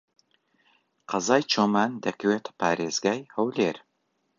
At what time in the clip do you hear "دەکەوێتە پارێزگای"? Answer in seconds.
2.05-3.21